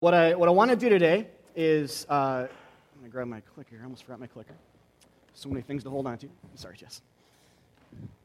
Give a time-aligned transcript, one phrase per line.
[0.00, 2.48] What I, what I want to do today is, uh, I'm
[3.00, 3.76] going to grab my clicker.
[3.78, 4.54] I almost forgot my clicker.
[5.34, 6.26] So many things to hold on to.
[6.26, 7.02] I'm Sorry, Jess.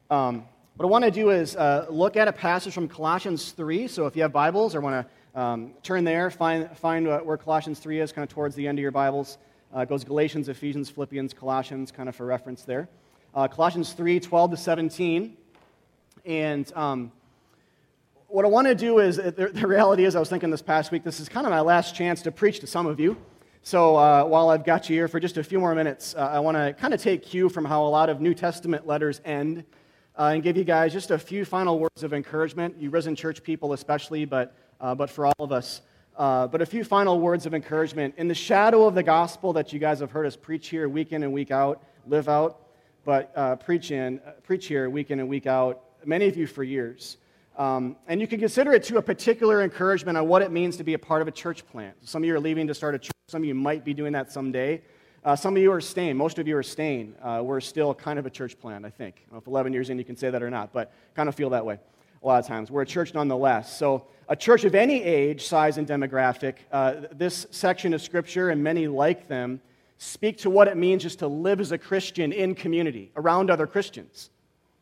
[0.08, 3.88] Um, what I want to do is uh, look at a passage from Colossians 3.
[3.88, 7.78] So if you have Bibles or want to um, turn there, find, find where Colossians
[7.78, 9.36] 3 is, kind of towards the end of your Bibles.
[9.74, 12.88] Uh, goes Galatians, Ephesians, Philippians, Colossians, kind of for reference there.
[13.34, 15.36] Uh, Colossians 3, 12 to 17.
[16.24, 17.12] And um,
[18.28, 20.90] what I want to do is the, the, reality is, I was thinking this past
[20.90, 23.16] week, this is kind of my last chance to preach to some of you.
[23.62, 26.40] So uh, while I've got you here for just a few more minutes, uh, I
[26.40, 29.64] want to kind of take cue from how a lot of New Testament letters end
[30.18, 33.42] uh, and give you guys just a few final words of encouragement, you risen church
[33.42, 35.82] people especially, but, uh, but for all of us.
[36.16, 38.14] Uh, but a few final words of encouragement.
[38.16, 41.12] In the shadow of the gospel that you guys have heard us preach here week
[41.12, 42.60] in and week out, live out,
[43.04, 46.64] but uh, preach, in, preach here week in and week out, many of you for
[46.64, 47.18] years.
[47.56, 50.84] Um, and you can consider it to a particular encouragement on what it means to
[50.84, 51.96] be a part of a church plant.
[52.02, 53.12] Some of you are leaving to start a church.
[53.28, 54.82] Some of you might be doing that someday.
[55.24, 56.16] Uh, some of you are staying.
[56.16, 57.14] Most of you are staying.
[57.22, 59.26] Uh, we're still kind of a church plant, I think.
[59.32, 61.50] I if 11 years in you can say that or not, but kind of feel
[61.50, 61.78] that way
[62.22, 62.70] a lot of times.
[62.70, 63.76] We're a church nonetheless.
[63.76, 68.62] So, a church of any age, size, and demographic, uh, this section of Scripture and
[68.62, 69.60] many like them
[69.98, 73.66] speak to what it means just to live as a Christian in community, around other
[73.66, 74.30] Christians.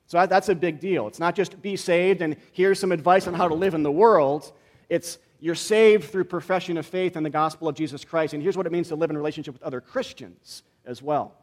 [0.06, 1.06] So that's a big deal.
[1.06, 3.92] It's not just be saved and here's some advice on how to live in the
[3.92, 4.52] world.
[4.88, 8.34] It's you're saved through profession of faith in the gospel of Jesus Christ.
[8.34, 11.34] And here's what it means to live in relationship with other Christians as well.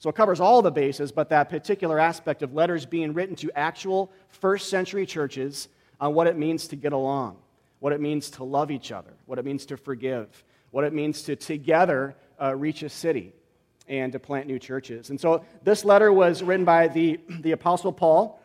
[0.00, 3.50] So it covers all the bases, but that particular aspect of letters being written to
[3.56, 5.68] actual first century churches
[6.00, 7.36] on what it means to get along,
[7.80, 11.22] what it means to love each other, what it means to forgive, what it means
[11.22, 13.32] to together uh, reach a city
[13.88, 15.10] and to plant new churches.
[15.10, 18.40] And so this letter was written by the, the Apostle Paul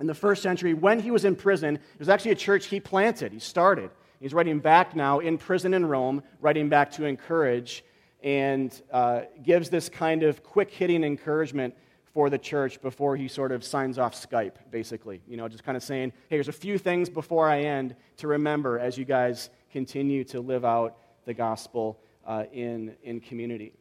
[0.00, 1.76] in the first century when he was in prison.
[1.76, 3.90] It was actually a church he planted, he started.
[4.20, 7.84] He's writing back now in prison in Rome, writing back to encourage
[8.22, 11.74] and uh, gives this kind of quick hitting encouragement
[12.14, 15.20] for the church before he sort of signs off Skype, basically.
[15.28, 18.28] You know, just kind of saying, hey, there's a few things before I end to
[18.28, 20.96] remember as you guys continue to live out
[21.26, 23.72] the gospel uh, in, in community.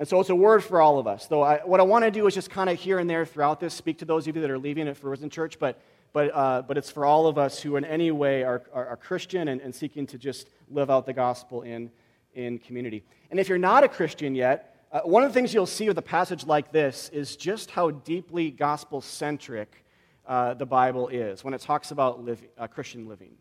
[0.00, 1.26] And so it's a word for all of us.
[1.26, 3.60] Though I, what I want to do is just kind of here and there throughout
[3.60, 5.78] this speak to those of you that are leaving for Risen Church, but,
[6.14, 8.96] but, uh, but it's for all of us who in any way are, are, are
[8.96, 11.90] Christian and, and, seeking to just live out the gospel in,
[12.34, 13.04] in community.
[13.30, 15.98] And if you're not a Christian yet, uh, one of the things you'll see with
[15.98, 19.84] a passage like this is just how deeply gospel centric
[20.26, 23.32] uh, the Bible is when it talks about live, uh, Christian living.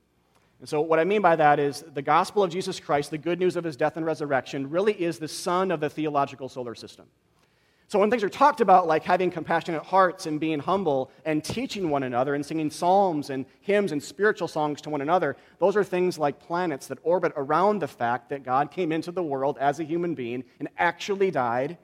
[0.60, 3.40] And so, what I mean by that is the gospel of Jesus Christ, the good
[3.40, 7.06] news of his death and resurrection, really is the sun of the theological solar system.
[7.88, 11.90] So, when things are talked about, like having compassionate hearts and being humble and teaching
[11.90, 15.84] one another and singing psalms and hymns and spiritual songs to one another, those are
[15.84, 19.80] things like planets that orbit around the fact that God came into the world as
[19.80, 21.78] a human being and actually died,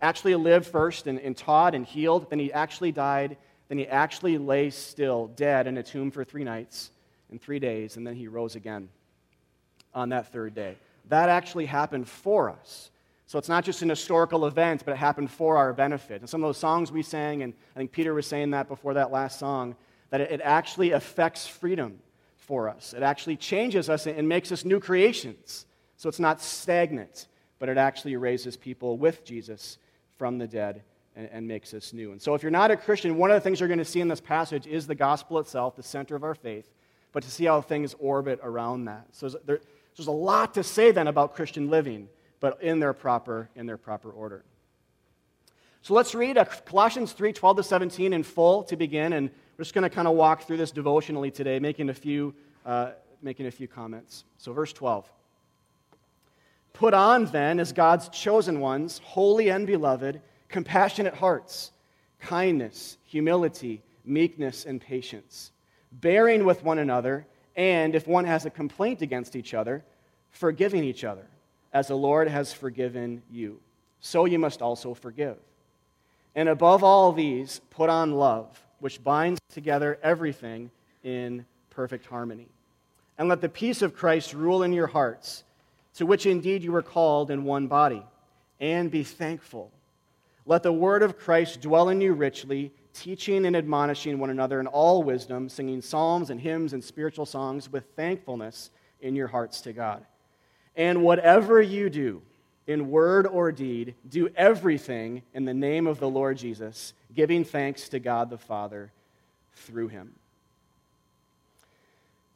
[0.00, 3.36] actually lived first and, and taught and healed, then he actually died,
[3.68, 6.92] then he actually lay still, dead in a tomb for three nights
[7.34, 8.88] in three days, and then he rose again
[9.92, 10.76] on that third day.
[11.08, 12.92] That actually happened for us.
[13.26, 16.20] So it's not just an historical event, but it happened for our benefit.
[16.20, 18.94] And some of those songs we sang, and I think Peter was saying that before
[18.94, 19.74] that last song,
[20.10, 21.98] that it actually affects freedom
[22.36, 22.94] for us.
[22.94, 25.66] It actually changes us and makes us new creations.
[25.96, 27.26] So it's not stagnant,
[27.58, 29.78] but it actually raises people with Jesus
[30.18, 30.82] from the dead
[31.16, 32.12] and, and, makes us new.
[32.12, 34.00] And so if you're not a Christian, one of the things you're going to see
[34.00, 36.70] in this passage is the gospel itself, the center of our faith
[37.14, 39.06] but to see how things orbit around that.
[39.12, 39.62] So there's,
[39.96, 42.08] there's a lot to say then about Christian living,
[42.40, 44.44] but in their proper, in their proper order.
[45.80, 49.62] So let's read uh, Colossians 3 12 to 17 in full to begin, and we're
[49.62, 52.34] just going to kind of walk through this devotionally today, making a few,
[52.66, 52.90] uh,
[53.22, 54.24] making a few comments.
[54.38, 55.08] So, verse 12.
[56.72, 61.70] Put on then, as God's chosen ones, holy and beloved, compassionate hearts,
[62.18, 65.52] kindness, humility, meekness, and patience
[66.00, 69.84] bearing with one another, and if one has a complaint against each other,
[70.30, 71.26] forgiving each other,
[71.72, 73.60] as the Lord has forgiven you.
[74.00, 75.36] So you must also forgive.
[76.34, 80.70] And above all these, put on love, which binds together everything
[81.02, 82.48] in perfect harmony.
[83.16, 85.44] And let the peace of Christ rule in your hearts,
[85.94, 88.02] to which indeed you were called in one body,
[88.58, 89.70] and be thankful.
[90.46, 94.66] Let the word of Christ dwell in you richly teaching and admonishing one another in
[94.66, 98.70] all wisdom, singing psalms and hymns and spiritual songs with thankfulness
[99.00, 100.04] in your hearts to God.
[100.76, 102.22] And whatever you do,
[102.66, 107.88] in word or deed, do everything in the name of the Lord Jesus, giving thanks
[107.90, 108.90] to God the Father
[109.52, 110.14] through him.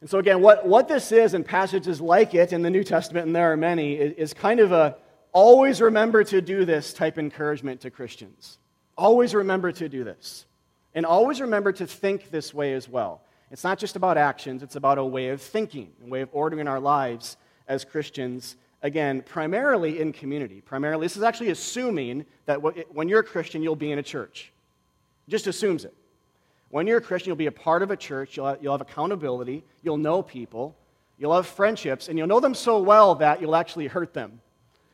[0.01, 3.25] And so, again, what, what this is, and passages like it in the New Testament,
[3.25, 4.95] and there are many, is, is kind of a
[5.31, 8.57] always remember to do this type encouragement to Christians.
[8.97, 10.45] Always remember to do this.
[10.99, 13.21] And always remember to think this way as well.
[13.51, 16.67] It's not just about actions, it's about a way of thinking, a way of ordering
[16.67, 17.37] our lives
[17.69, 18.57] as Christians.
[18.81, 20.59] Again, primarily in community.
[20.59, 22.57] Primarily, this is actually assuming that
[22.93, 24.51] when you're a Christian, you'll be in a church.
[25.29, 25.95] Just assumes it.
[26.67, 28.81] When you're a Christian, you'll be a part of a church, you'll have, you'll have
[28.81, 30.75] accountability, you'll know people,
[31.17, 34.41] you'll have friendships, and you'll know them so well that you'll actually hurt them,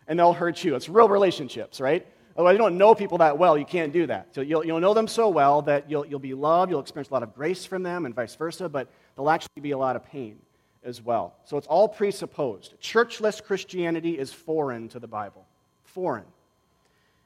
[0.08, 0.76] and they'll hurt you.
[0.76, 2.06] It's real relationships, right?
[2.36, 4.28] Otherwise, you don't know people that well, you can't do that.
[4.36, 7.14] So you'll, you'll know them so well that you'll, you'll be loved, you'll experience a
[7.14, 10.04] lot of grace from them, and vice versa, but there'll actually be a lot of
[10.04, 10.38] pain
[10.84, 11.34] as well.
[11.46, 12.80] So it's all presupposed.
[12.82, 15.46] Churchless Christianity is foreign to the Bible.
[15.84, 16.26] Foreign.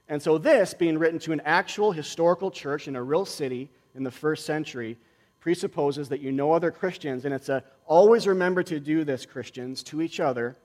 [0.08, 4.04] And so, this, being written to an actual historical church in a real city, in
[4.04, 4.98] the first century
[5.40, 9.84] presupposes that you know other Christians, and it's a always remember to do this, Christians,
[9.84, 10.58] to each other,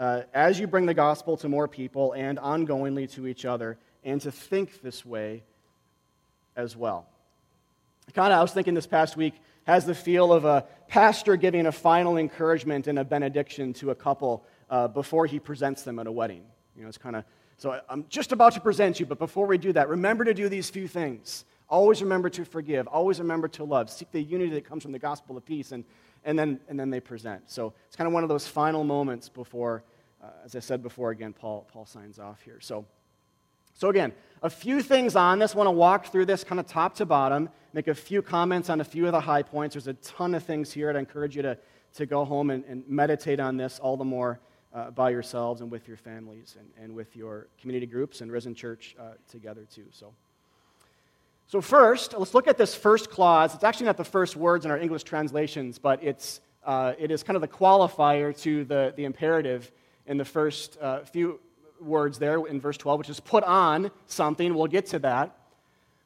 [0.00, 4.20] uh, as you bring the gospel to more people and ongoingly to each other, and
[4.22, 5.42] to think this way
[6.56, 7.06] as well.
[8.14, 11.66] Kind of, I was thinking this past week, has the feel of a pastor giving
[11.66, 16.06] a final encouragement and a benediction to a couple uh, before he presents them at
[16.06, 16.42] a wedding.
[16.74, 17.24] You know, it's kind of,
[17.58, 20.48] so I'm just about to present you, but before we do that, remember to do
[20.48, 21.44] these few things.
[21.68, 22.88] Always remember to forgive.
[22.88, 23.90] Always remember to love.
[23.90, 25.70] Seek the unity that comes from the gospel of peace.
[25.70, 25.84] And,
[26.24, 27.42] and, then, and then they present.
[27.50, 29.84] So it's kind of one of those final moments before,
[30.22, 32.58] uh, as I said before, again, Paul, Paul signs off here.
[32.60, 32.84] So,
[33.74, 34.12] so again,
[34.42, 35.54] a few things on this.
[35.54, 38.68] I want to walk through this kind of top to bottom, make a few comments
[38.68, 39.74] on a few of the high points.
[39.74, 40.90] There's a ton of things here.
[40.90, 41.56] I'd encourage you to,
[41.94, 44.40] to go home and, and meditate on this all the more
[44.74, 48.54] uh, by yourselves and with your families and, and with your community groups and Risen
[48.54, 49.86] Church uh, together too.
[49.90, 50.12] So.
[51.46, 53.56] So, first, let's look at this first clause.
[53.56, 57.24] It's actually not the first words in our English translations, but it's, uh, it is
[57.24, 59.72] kind of the qualifier to the, the imperative
[60.10, 61.38] in the first uh, few
[61.80, 64.52] words there in verse 12, which is put on something.
[64.54, 65.36] We'll get to that.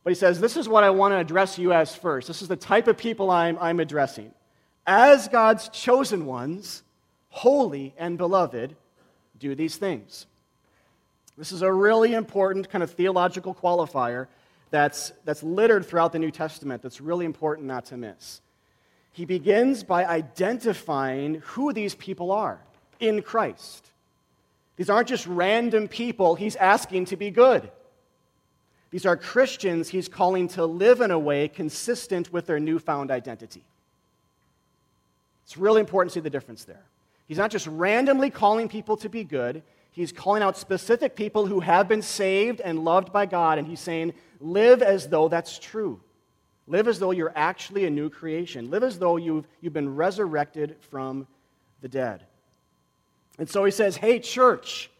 [0.05, 2.29] But he says, This is what I want to address you as first.
[2.29, 4.33] This is the type of people I'm, I'm addressing.
[4.87, 6.83] As God's chosen ones,
[7.31, 8.77] holy and beloved,
[9.39, 10.27] do these things.
[11.39, 14.29] This is a really important kind of theological qualifier
[14.71, 18.43] that's, that's littered throughout the New Testament that's really important not to miss.
[19.13, 22.61] He begins by identifying who these people are
[23.01, 23.91] in Christ.
[24.77, 27.71] These aren't just random people he's asking to be good.
[28.91, 33.65] These are Christians he's calling to live in a way consistent with their newfound identity.
[35.45, 36.85] It's really important to see the difference there.
[37.27, 41.61] He's not just randomly calling people to be good, he's calling out specific people who
[41.61, 46.01] have been saved and loved by God, and he's saying, live as though that's true.
[46.67, 48.71] Live as though you're actually a new creation.
[48.71, 51.27] Live as though you've, you've been resurrected from
[51.81, 52.25] the dead.
[53.39, 54.91] And so he says, hey, church,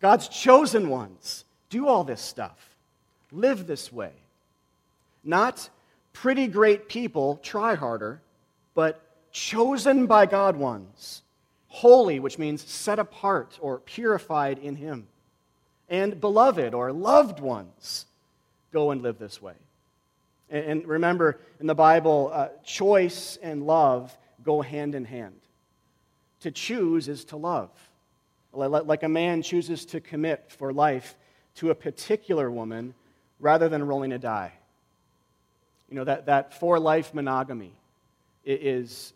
[0.00, 2.76] God's chosen ones, do all this stuff.
[3.32, 4.12] Live this way.
[5.24, 5.68] Not
[6.12, 8.20] pretty great people, try harder,
[8.74, 9.00] but
[9.32, 11.22] chosen by God ones
[11.70, 15.06] holy, which means set apart or purified in Him,
[15.88, 18.06] and beloved or loved ones,
[18.72, 19.54] go and live this way.
[20.50, 25.40] And remember, in the Bible, uh, choice and love go hand in hand.
[26.40, 27.70] To choose is to love.
[28.52, 31.16] Like a man chooses to commit for life
[31.56, 32.94] to a particular woman
[33.38, 34.52] rather than rolling a die.
[35.88, 37.72] You know, that, that for life monogamy
[38.44, 39.12] is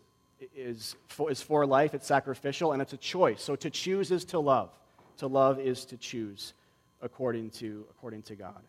[0.55, 3.41] is for, is for life, it's sacrificial, and it's a choice.
[3.41, 4.69] So to choose is to love.
[5.17, 6.53] To love is to choose
[7.01, 8.61] according to, according to God.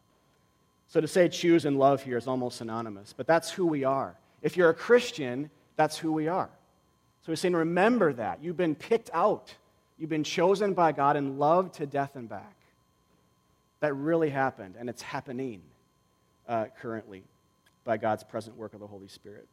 [0.88, 4.16] So to say choose and love here is almost synonymous, but that's who we are.
[4.42, 6.50] If you're a Christian, that's who we are.
[7.26, 8.38] So he's saying, remember that.
[8.40, 9.52] You've been picked out,
[9.98, 12.54] you've been chosen by God and loved to death and back.
[13.80, 15.60] That really happened, and it's happening
[16.48, 17.24] uh, currently
[17.84, 19.48] by God's present work of the Holy Spirit.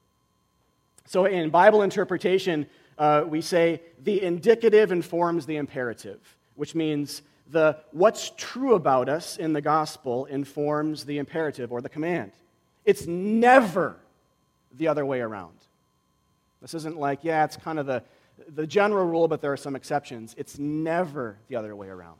[1.05, 2.67] So, in Bible interpretation,
[2.99, 6.19] uh, we say the indicative informs the imperative,
[6.53, 11.89] which means the what's true about us in the gospel informs the imperative or the
[11.89, 12.33] command.
[12.85, 13.97] It's never
[14.71, 15.57] the other way around.
[16.63, 18.01] This isn't like, yeah, it's kind of the,
[18.55, 20.33] the general rule, but there are some exceptions.
[20.37, 22.17] It's never the other way around.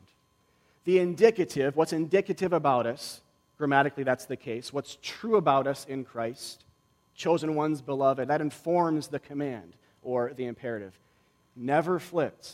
[0.84, 3.22] The indicative, what's indicative about us,
[3.56, 6.62] grammatically that's the case, what's true about us in Christ,
[7.16, 8.28] chosen ones, beloved.
[8.28, 9.72] That informs the command
[10.02, 10.92] or the imperative.
[11.56, 12.52] Never flipped.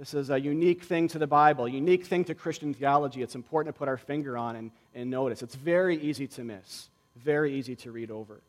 [0.00, 3.22] This is a unique thing to the Bible, unique thing to Christian theology.
[3.22, 5.40] It's important to put our finger on and, and notice.
[5.40, 8.40] It's very easy to miss, very easy to read over.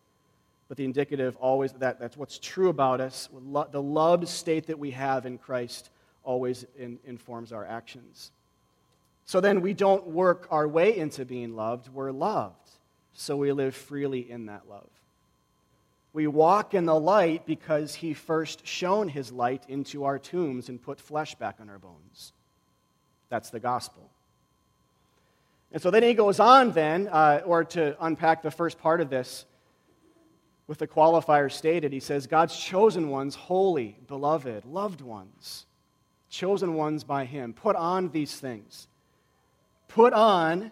[0.74, 3.30] But the indicative always that that's what's true about us.
[3.70, 5.92] The loved state that we have in Christ
[6.24, 8.32] always in, informs our actions.
[9.25, 12.72] So then we don't work our way into being loved, we're loved.
[13.13, 14.89] So we live freely in that love.
[16.12, 20.82] We walk in the light because he first shone his light into our tombs and
[20.82, 22.34] put flesh back on our bones.
[23.30, 24.10] That's the gospel.
[25.72, 29.12] And so then he goes on, then, uh, or to unpack the first part of
[29.12, 29.46] this
[30.67, 35.65] with the qualifier stated, he says, God's chosen ones, holy, beloved, loved ones,
[36.29, 37.53] chosen ones by him.
[37.53, 38.88] Put on these things.
[39.88, 40.72] Put on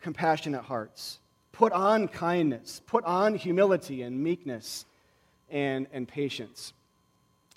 [0.00, 1.18] compassionate hearts.
[1.52, 2.82] Put on kindness.
[2.86, 4.84] Put on humility and meekness
[5.50, 6.74] and, and patience.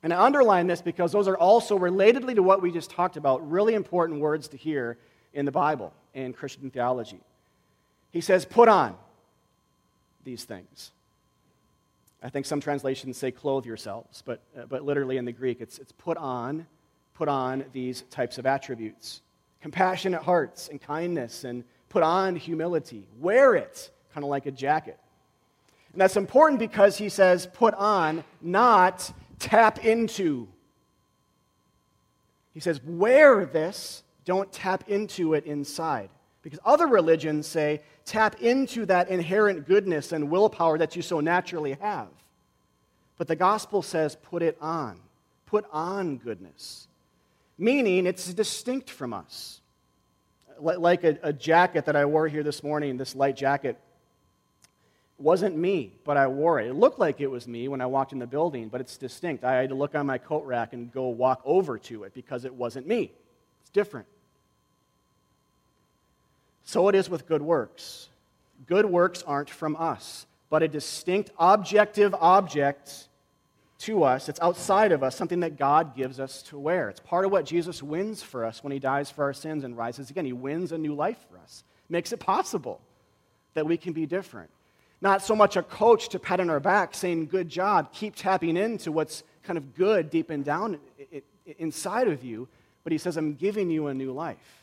[0.02, 3.50] And I underline this because those are also, relatedly to what we just talked about,
[3.50, 4.98] really important words to hear
[5.34, 7.20] in the Bible and Christian theology.
[8.12, 8.96] He says, Put on
[10.24, 10.92] these things.
[12.22, 15.80] I think some translations say clothe yourselves, but, uh, but literally in the Greek, it's,
[15.80, 16.68] it's put on,
[17.14, 19.22] put on these types of attributes
[19.62, 23.08] compassionate hearts and kindness, and put on humility.
[23.20, 25.00] Wear it, kind of like a jacket.
[25.92, 30.48] And that's important because he says put on, not tap into.
[32.54, 36.10] He says, wear this, don't tap into it inside.
[36.50, 41.74] Because other religions say, tap into that inherent goodness and willpower that you so naturally
[41.80, 42.08] have.
[43.18, 45.00] But the gospel says, put it on.
[45.46, 46.88] Put on goodness.
[47.60, 49.62] Meaning it's distinct from us.
[50.60, 53.80] Like a, a jacket that I wore here this morning, this light jacket,
[55.20, 56.68] wasn't me, but I wore it.
[56.68, 59.44] It looked like it was me when I walked in the building, but it's distinct.
[59.44, 62.44] I had to look on my coat rack and go walk over to it because
[62.44, 63.12] it wasn't me.
[63.62, 64.08] It's different.
[66.70, 68.10] So it is with good works.
[68.68, 73.08] Good works aren't from us, but a distinct objective object
[73.80, 74.30] to us.
[74.30, 76.88] It's outside of us, something that God gives us to wear.
[76.88, 79.76] It's part of what Jesus wins for us when he dies for our sins and
[79.76, 80.26] rises again.
[80.26, 82.80] He wins a new life for us, makes it possible
[83.56, 84.52] that we can be different.
[85.02, 88.56] Not so much a coach to pat on our back saying, Good job, keep tapping
[88.58, 90.78] into what's kind of good deep and down
[91.58, 92.48] inside of you,
[92.84, 94.59] but he says, I'm giving you a new life.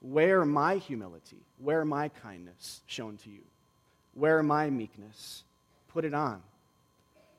[0.00, 3.40] Wear my humility, wear my kindness shown to you,
[4.14, 5.42] wear my meekness,
[5.88, 6.40] put it on.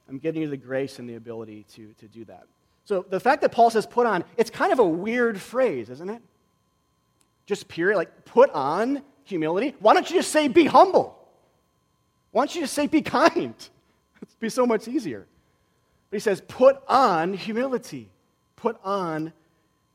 [0.10, 2.44] I'm giving you the grace and the ability to, to do that.
[2.84, 6.10] So the fact that Paul says put on, it's kind of a weird phrase, isn't
[6.10, 6.22] it?
[7.46, 9.75] Just period, like put on humility.
[9.80, 11.16] Why don't you just say be humble?
[12.32, 13.54] Why don't you just say be kind?
[14.22, 15.28] It'd be so much easier.
[16.10, 18.10] But he says put on humility,
[18.56, 19.34] put on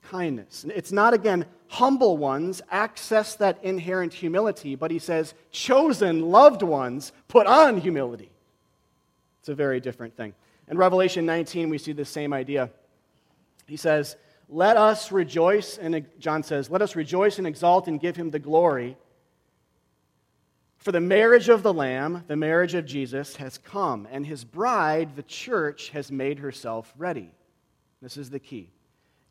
[0.03, 0.63] kindness.
[0.63, 6.63] And It's not, again, humble ones access that inherent humility, but he says, chosen, loved
[6.63, 8.31] ones put on humility.
[9.41, 10.35] It's a very different thing.
[10.69, 12.71] In Revelation 19, we see the same idea.
[13.67, 14.17] He says,
[14.49, 18.39] Let us rejoice, and John says, Let us rejoice and exalt and give him the
[18.39, 18.97] glory.
[20.79, 25.17] For the marriage of the Lamb, the marriage of Jesus, has come, and his bride,
[25.17, 27.31] the church, has made herself ready.
[28.01, 28.71] This is the key.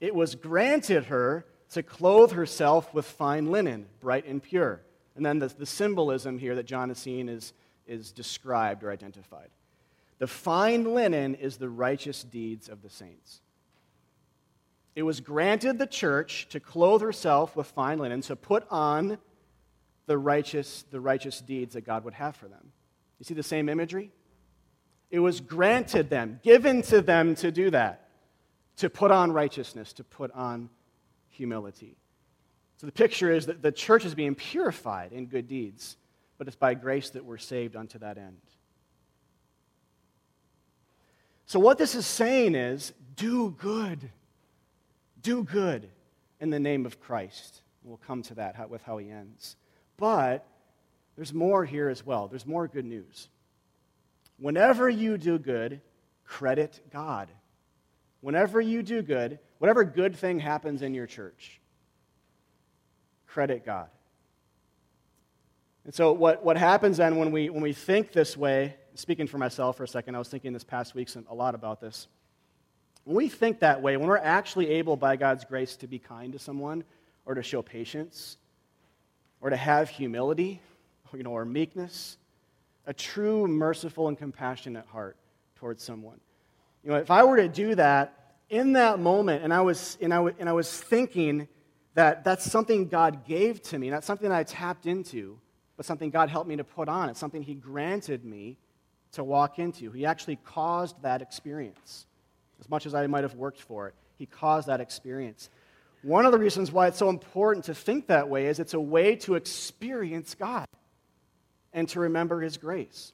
[0.02, 4.82] It was granted her to clothe herself with fine linen, bright and pure.
[5.16, 7.54] And then the, the symbolism here that John is seeing is,
[7.86, 9.50] is described or identified.
[10.20, 13.42] The fine linen is the righteous deeds of the saints.
[14.96, 19.18] It was granted the church to clothe herself with fine linen, to put on
[20.06, 22.72] the righteous, the righteous deeds that God would have for them.
[23.20, 24.12] You see the same imagery?
[25.10, 28.04] It was granted them, given to them to do that
[28.78, 30.70] to put on righteousness, to put on
[31.34, 31.98] humility.
[32.78, 35.98] So the picture is that the church is being purified in good deeds,
[36.38, 38.38] but it's by grace that we're saved unto that end.
[41.46, 44.10] So, what this is saying is do good.
[45.22, 45.90] Do good
[46.40, 47.62] in the name of Christ.
[47.84, 49.56] We'll come to that with how he ends.
[49.98, 50.46] But
[51.16, 52.28] there's more here as well.
[52.28, 53.30] There's more good news.
[54.38, 55.82] Whenever you do good,
[56.26, 57.30] credit God.
[58.22, 61.62] Whenever you do good, whatever good thing happens in your church,
[63.28, 63.88] credit God.
[65.86, 69.38] And so, what, what happens then when we, when we think this way, speaking for
[69.38, 72.10] myself for a second, I was thinking this past week a lot about this.
[73.06, 76.34] When we think that way, when we're actually able by God's grace to be kind
[76.34, 76.84] to someone,
[77.26, 78.36] or to show patience,
[79.40, 80.60] or to have humility,
[81.14, 82.18] you know, or meekness,
[82.86, 85.16] a true, merciful, and compassionate heart
[85.56, 86.20] towards someone.
[86.84, 88.23] You know, if I were to do that
[88.54, 91.48] in that moment, and I was, and I, and I was thinking
[91.96, 95.40] that that's something God gave to me, not something I tapped into,
[95.76, 97.10] but something God helped me to put on.
[97.10, 98.60] It's something He granted me
[99.14, 99.90] to walk into.
[99.92, 102.06] He actually caused that experience.
[102.60, 105.50] As much as I might have worked for it, He caused that experience.
[106.04, 108.80] One of the reasons why it's so important to think that way is it's a
[108.80, 110.68] way to experience God
[111.74, 113.14] and to remember His grace.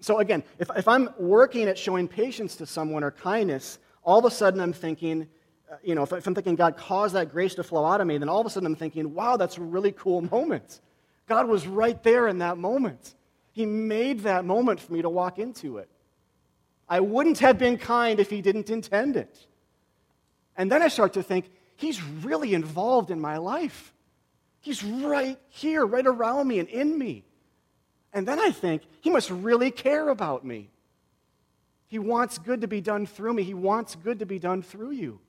[0.00, 4.24] So, again, if, if I'm working at showing patience to someone or kindness, all of
[4.24, 5.26] a sudden I'm thinking,
[5.70, 8.06] uh, you know, if, if I'm thinking God caused that grace to flow out of
[8.06, 10.80] me, then all of a sudden I'm thinking, wow, that's a really cool moment.
[11.26, 13.14] God was right there in that moment.
[13.52, 15.90] He made that moment for me to walk into it.
[16.88, 19.46] I wouldn't have been kind if He didn't intend it.
[20.56, 23.92] And then I start to think, He's really involved in my life.
[24.60, 27.24] He's right here, right around me and in me.
[28.12, 30.70] And then I think, He must really care about me.
[31.88, 34.92] He wants good to be done through me, He wants good to be done through
[34.92, 35.20] you.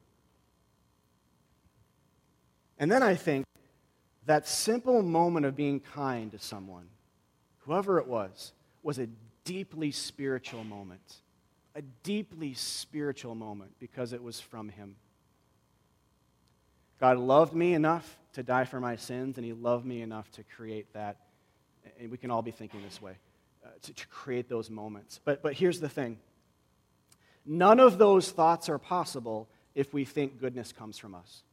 [2.79, 3.45] And then I think,
[4.25, 6.89] that simple moment of being kind to someone
[7.67, 9.07] whoever it was, was a
[9.43, 11.17] deeply spiritual moment.
[11.75, 14.95] A deeply spiritual moment because it was from Him.
[16.99, 20.43] God loved me enough to die for my sins, and He loved me enough to
[20.43, 21.17] create that.
[21.99, 23.17] And we can all be thinking this way
[23.63, 25.19] uh, to, to create those moments.
[25.23, 26.17] But, but here's the thing
[27.47, 31.43] none of those thoughts are possible if we think goodness comes from us.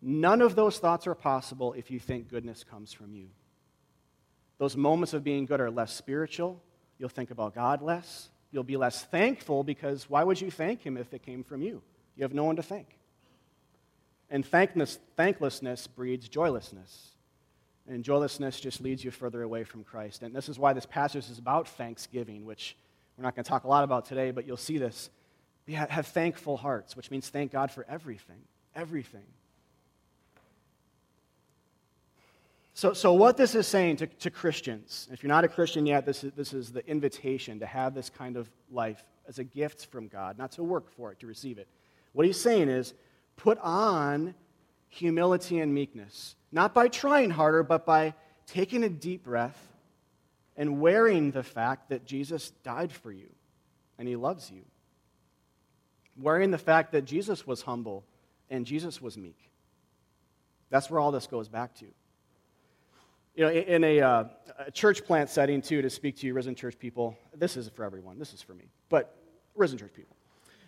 [0.00, 3.28] None of those thoughts are possible if you think goodness comes from you.
[4.58, 6.60] Those moments of being good are less spiritual.
[6.98, 8.28] You'll think about God less.
[8.50, 11.82] You'll be less thankful because why would you thank Him if it came from you?
[12.16, 12.86] You have no one to thank.
[14.28, 17.10] And thanklessness breeds joylessness.
[17.88, 20.22] And joylessness just leads you further away from Christ.
[20.22, 22.76] And this is why this passage is about thanksgiving, which
[23.16, 25.10] we're not going to talk a lot about today, but you'll see this.
[25.66, 28.40] We Have thankful hearts, which means thank God for everything.
[28.74, 29.24] Everything.
[32.74, 36.06] So, so what this is saying to, to Christians, if you're not a Christian yet,
[36.06, 39.86] this is, this is the invitation to have this kind of life as a gift
[39.86, 41.68] from God, not to work for it, to receive it.
[42.12, 42.94] What he's saying is
[43.36, 44.34] put on
[44.88, 48.14] humility and meekness, not by trying harder, but by
[48.46, 49.71] taking a deep breath
[50.56, 53.28] and wearing the fact that Jesus died for you
[53.98, 54.62] and he loves you.
[56.20, 58.04] Wearing the fact that Jesus was humble
[58.50, 59.38] and Jesus was meek.
[60.70, 61.86] That's where all this goes back to.
[63.34, 64.24] You know, in a, uh,
[64.66, 67.82] a, church plant setting, too, to speak to you, risen church people, this is for
[67.84, 69.16] everyone, this is for me, but
[69.54, 70.16] risen church people.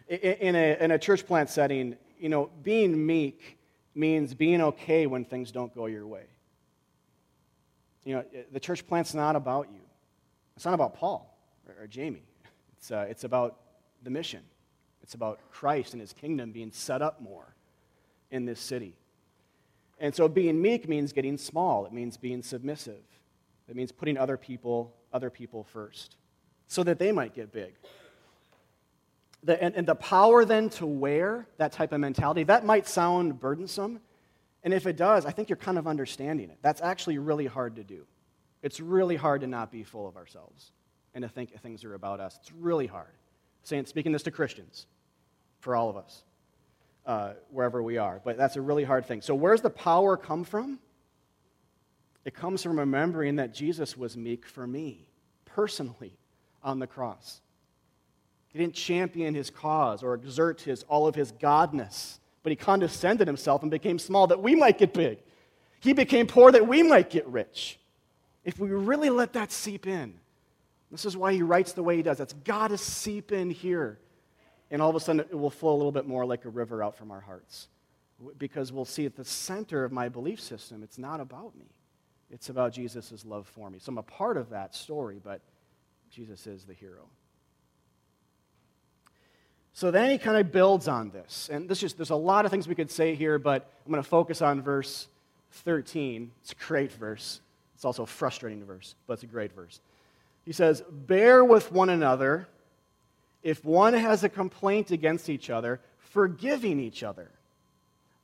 [0.08, 3.58] In a, in a church plant setting, you know, being meek
[3.94, 6.24] means being okay when things don't go your way.
[8.04, 9.80] You know, the church plant's not about you.
[10.56, 11.36] It's not about Paul
[11.66, 12.22] or, or Jamie.
[12.78, 13.58] It's, uh, it's about
[14.02, 14.42] the mission.
[15.02, 17.54] It's about Christ and his kingdom being set up more
[18.30, 18.94] in this city.
[19.98, 21.86] And so being meek means getting small.
[21.86, 23.02] It means being submissive.
[23.68, 26.16] It means putting other people, other people first
[26.66, 27.74] so that they might get big.
[29.42, 33.38] The, and, and the power then to wear that type of mentality, that might sound
[33.38, 34.00] burdensome.
[34.64, 36.58] And if it does, I think you're kind of understanding it.
[36.62, 38.06] That's actually really hard to do.
[38.62, 40.72] It's really hard to not be full of ourselves
[41.14, 42.38] and to think things are about us.
[42.40, 43.12] It's really hard.
[43.62, 44.86] Saying, speaking this to Christians,
[45.60, 46.22] for all of us
[47.06, 48.20] uh, wherever we are.
[48.24, 49.22] But that's a really hard thing.
[49.22, 50.78] So, where's the power come from?
[52.24, 55.08] It comes from remembering that Jesus was meek for me,
[55.44, 56.16] personally,
[56.62, 57.40] on the cross.
[58.48, 63.26] He didn't champion his cause or exert his, all of his godness, but he condescended
[63.26, 65.18] himself and became small that we might get big.
[65.80, 67.80] He became poor that we might get rich.
[68.44, 70.14] If we really let that seep in,
[70.92, 72.18] this is why he writes the way he does.
[72.18, 73.98] That's got to seep in here
[74.74, 76.82] and all of a sudden it will flow a little bit more like a river
[76.82, 77.68] out from our hearts.
[78.38, 81.66] Because we'll see at the center of my belief system, it's not about me.
[82.28, 83.78] It's about Jesus' love for me.
[83.78, 85.42] So I'm a part of that story, but
[86.10, 87.06] Jesus is the hero.
[89.74, 91.50] So then he kind of builds on this.
[91.52, 94.02] And this just, there's a lot of things we could say here, but I'm going
[94.02, 95.08] to focus on verse
[95.50, 96.30] 13.
[96.42, 97.40] It's a great verse.
[97.74, 99.80] It's also a frustrating verse, but it's a great verse.
[100.44, 102.46] He says, Bear with one another
[103.42, 107.30] if one has a complaint against each other, forgiving each other,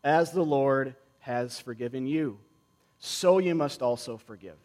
[0.04, 2.38] as the Lord has forgiven you,
[3.00, 4.56] so you must also forgive.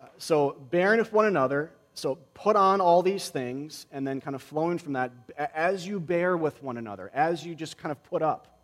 [0.00, 4.36] Uh, so, bearing with one another, so put on all these things, and then kind
[4.36, 5.12] of flowing from that,
[5.54, 8.58] as you bear with one another, as you just kind of put up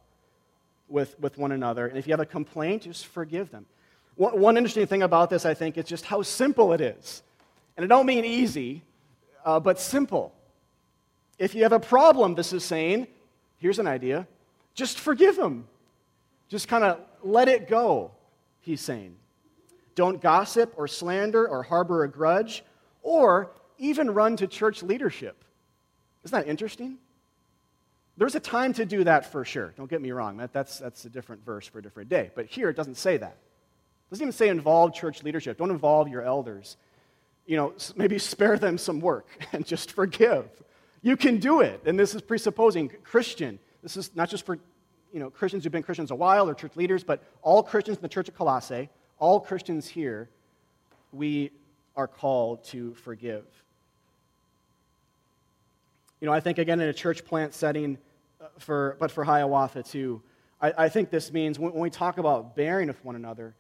[0.87, 1.87] with, with one another.
[1.87, 3.65] And if you have a complaint, just forgive them.
[4.17, 7.23] One, one interesting thing about this, I think, is just how simple it is.
[7.79, 8.83] And I don't mean easy,
[9.47, 10.35] uh, but simple.
[11.39, 13.07] If you have a problem, this is saying,
[13.57, 14.27] here's an idea
[14.75, 15.67] just forgive them.
[16.51, 18.11] Just kind of let it go,
[18.61, 19.17] he's saying.
[19.95, 22.63] Don't gossip or slander or harbor a grudge
[23.03, 25.45] or even run to church leadership.
[26.25, 26.99] Isn't that interesting?
[28.17, 29.75] There's a time to do that for sure.
[29.77, 30.37] Don't get me wrong.
[30.37, 32.31] That, that's, that's a different verse for a different day.
[32.35, 33.37] But here it doesn't say that.
[33.37, 35.59] It doesn't even say involve church leadership.
[35.59, 36.77] Don't involve your elders.
[37.47, 40.49] You know, maybe spare them some work and just forgive.
[41.01, 41.83] You can do it.
[41.87, 43.59] And this is presupposing Christian.
[43.83, 44.59] This is not just for
[45.13, 48.03] you know, Christians who've been Christians a while or church leaders, but all Christians in
[48.03, 48.89] the church of Colossae,
[49.19, 50.29] all Christians here,
[51.13, 51.51] we
[51.97, 53.45] are called to forgive.
[56.21, 57.99] You know, I think again in a church plant setting,
[58.41, 60.23] uh, for, but for Hiawatha too,
[60.61, 63.55] I, I think this means when, when we talk about bearing with one another,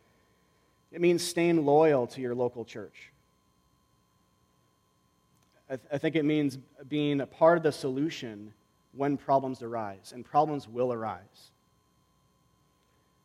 [0.92, 3.10] it means staying loyal to your local church.
[5.68, 8.52] I, th- I think it means being a part of the solution
[8.94, 11.50] when problems arise, and problems will arise.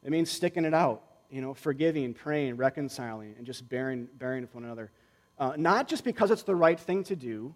[0.04, 4.56] It means sticking it out, you know, forgiving, praying, reconciling, and just bearing, bearing with
[4.56, 4.92] one another.
[5.40, 7.54] Uh, not just because it's the right thing to do,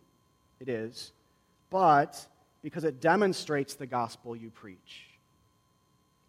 [0.60, 1.12] it is,
[1.70, 2.24] but
[2.62, 5.08] because it demonstrates the gospel you preach.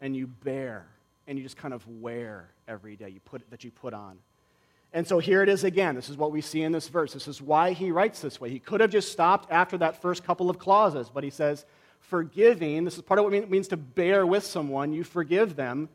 [0.01, 0.87] And you bear,
[1.27, 4.19] and you just kind of wear every day you put, that you put on.
[4.95, 5.95] And so here it is again.
[5.95, 7.13] This is what we see in this verse.
[7.13, 8.51] This is why he writes this way.
[8.51, 11.65] He could have just stopped after that first couple of clauses, but he says,
[12.01, 14.93] forgiving, this is part of what it means to bear with someone.
[14.93, 15.89] You forgive them.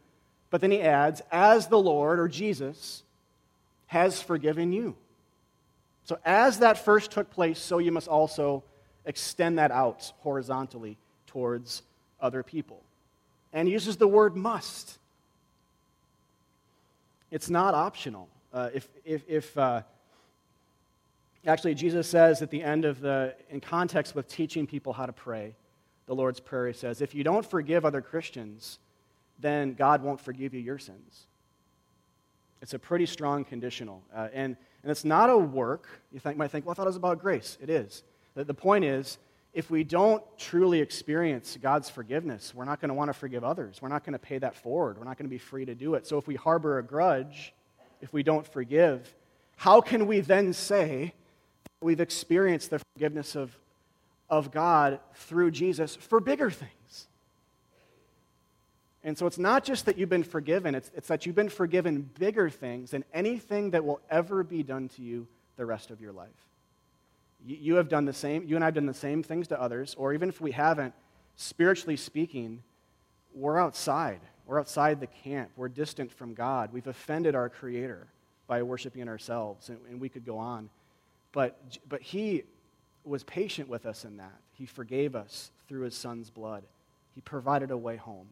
[0.49, 3.03] But then he adds, as the Lord or Jesus
[3.87, 4.95] has forgiven you.
[6.07, 8.63] So as that first took place, so you must also
[9.05, 11.83] extend that out horizontally towards
[12.21, 12.81] other people.
[13.51, 14.99] And uses the word must.
[17.29, 18.29] It's not optional.
[18.53, 19.81] Uh, if, if, if uh,
[21.45, 25.13] actually, Jesus says at the end of the, in context with teaching people how to
[25.13, 25.55] pray,
[26.05, 28.79] the Lord's Prayer he says, if you don't forgive other Christians,
[29.39, 31.25] then God won't forgive you your sins.
[32.61, 34.01] It's a pretty strong conditional.
[34.15, 34.55] Uh, and,
[34.87, 35.85] and it's not a work.
[36.13, 37.57] You think, might think, well, I thought it was about grace.
[37.61, 38.03] It is.
[38.35, 39.17] The, point is,
[39.53, 43.81] if we don't truly experience God's forgiveness, we're not going to want to forgive others.
[43.81, 44.97] We're not going to pay that forward.
[44.97, 46.07] We're not going to be free to do it.
[46.07, 47.53] So if we harbor a grudge,
[47.99, 49.13] if we don't forgive,
[49.57, 51.13] how can we then say
[51.81, 53.59] we've experienced the forgiveness of,
[54.29, 57.09] of God through Jesus for bigger things?
[59.07, 62.09] And so it's not just that you've been forgiven, it's, it's that you've been forgiven
[62.19, 66.11] bigger things than anything that will ever be done to you the rest of your
[66.11, 66.27] life.
[67.45, 69.61] You, you have done the same, you and I have done the same things to
[69.61, 70.93] others, or even if we haven't,
[71.37, 72.61] spiritually speaking,
[73.33, 74.19] we're outside.
[74.45, 75.51] We're outside the camp.
[75.55, 76.73] We're distant from God.
[76.73, 78.07] We've offended our Creator
[78.45, 80.69] by worshiping ourselves, and, and we could go on.
[81.31, 82.43] But, but He
[83.05, 84.35] was patient with us in that.
[84.51, 86.65] He forgave us through His Son's blood,
[87.15, 88.27] He provided a way home.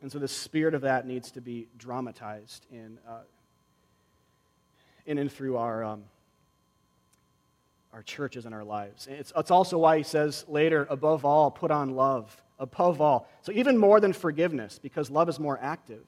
[0.00, 3.20] And so the spirit of that needs to be dramatized in, uh,
[5.06, 6.04] in and through our, um,
[7.92, 9.08] our churches and our lives.
[9.10, 13.28] It's, it's also why he says later, above all, put on love above all.
[13.42, 16.04] So, even more than forgiveness, because love is more active.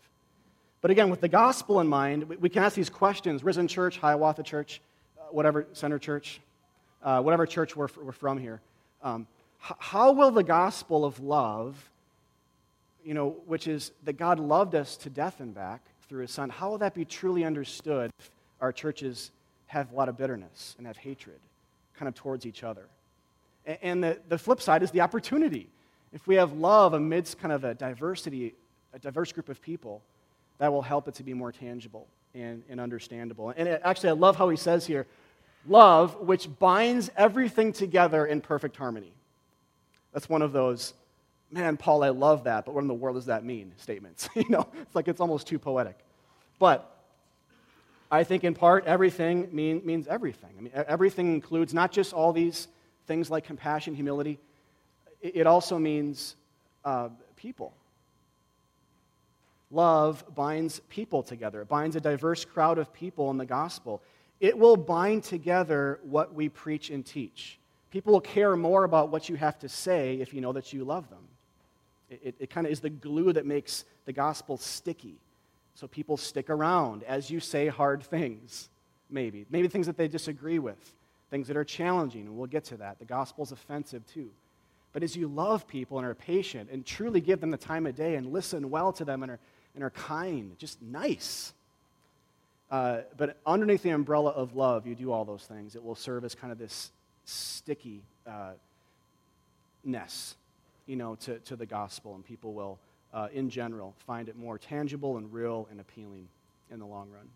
[0.81, 4.43] But again, with the gospel in mind, we can ask these questions Risen Church, Hiawatha
[4.43, 4.81] Church,
[5.19, 6.41] uh, whatever, Center Church,
[7.03, 8.61] uh, whatever church we're, we're from here.
[9.03, 9.27] Um,
[9.59, 11.91] how will the gospel of love,
[13.05, 16.51] you know, which is that God loved us to death and back through his son,
[16.51, 19.31] how will that be truly understood if our churches
[19.67, 21.39] have a lot of bitterness and have hatred
[21.97, 22.87] kind of towards each other?
[23.83, 25.69] And the, the flip side is the opportunity
[26.13, 28.55] if we have love amidst kind of a diversity,
[28.93, 30.03] a diverse group of people,
[30.59, 33.51] that will help it to be more tangible and, and understandable.
[33.57, 35.07] And it, actually, I love how he says here
[35.69, 39.13] love, which binds everything together in perfect harmony.
[40.13, 40.95] That's one of those,
[41.51, 44.29] man, Paul, I love that, but what in the world does that mean statements?
[44.35, 45.99] you know, it's like it's almost too poetic.
[46.59, 46.97] But
[48.11, 50.51] I think in part, everything mean, means everything.
[50.59, 52.69] I mean, everything includes not just all these
[53.07, 54.39] things like compassion, humility,
[55.21, 56.37] it also means
[56.85, 57.75] uh, people.
[59.71, 64.03] Love binds people together, it binds a diverse crowd of people in the gospel.
[64.41, 67.59] It will bind together what we preach and teach.
[67.91, 70.83] People will care more about what you have to say if you know that you
[70.83, 71.30] love them.
[72.11, 75.17] It, it, kind of is the glue that makes the gospel sticky.
[75.75, 78.69] So people stick around as you say hard things,
[79.09, 79.47] maybe.
[79.49, 80.95] Maybe things that they disagree with,
[81.31, 82.99] things that are challenging, and we'll get to that.
[82.99, 84.31] The gospel's offensive too.
[84.93, 87.95] But as you love people and are patient and truly give them the time of
[87.95, 89.39] day and listen well to them and are,
[89.75, 91.53] and are kind, just nice.
[92.71, 95.77] Uh, but underneath the umbrella of love, you do all those things.
[95.77, 96.91] It will serve as kind of this
[97.25, 98.53] sticky uh,
[99.85, 100.35] ness,
[100.91, 102.77] you know, to, to the gospel, and people will,
[103.15, 106.27] uh, in general, find it more tangible and real and appealing
[106.69, 107.29] in the long run.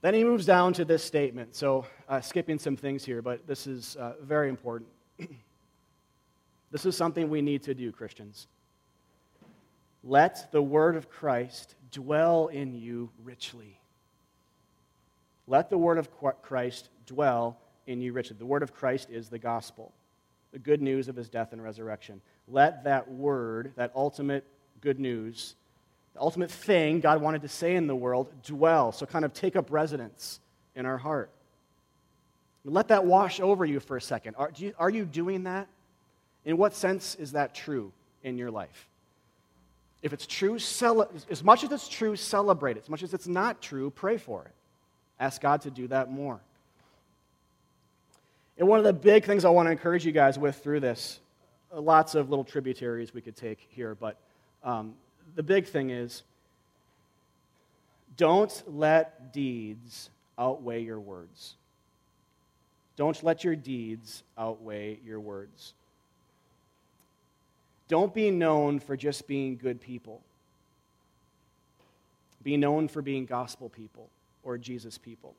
[0.00, 1.54] Then he moves down to this statement.
[1.54, 4.88] So, uh, skipping some things here, but this is uh, very important.
[6.70, 8.46] this is something we need to do, Christians.
[10.02, 13.78] Let the word of Christ dwell in you richly.
[15.46, 16.08] Let the word of
[16.40, 18.36] Christ dwell in you richly.
[18.38, 19.92] The word of Christ is the gospel,
[20.52, 22.20] the good news of his death and resurrection.
[22.46, 24.44] Let that word, that ultimate
[24.80, 25.56] good news,
[26.14, 28.92] the ultimate thing God wanted to say in the world, dwell.
[28.92, 30.38] So, kind of take up residence
[30.76, 31.30] in our heart.
[32.64, 34.36] Let that wash over you for a second.
[34.36, 35.66] Are, you, are you doing that?
[36.44, 38.88] In what sense is that true in your life?
[40.02, 42.84] If it's true, cele- as much as it's true, celebrate it.
[42.84, 44.52] As much as it's not true, pray for it.
[45.18, 46.40] Ask God to do that more.
[48.58, 51.20] And one of the big things I want to encourage you guys with through this,
[51.72, 54.16] uh, lots of little tributaries we could take here, but
[54.64, 54.94] um,
[55.36, 56.24] the big thing is
[58.16, 61.54] don't let deeds outweigh your words.
[62.96, 65.74] Don't let your deeds outweigh your words.
[67.86, 70.20] Don't be known for just being good people.
[72.42, 74.10] Be known for being gospel people
[74.42, 75.34] or Jesus people.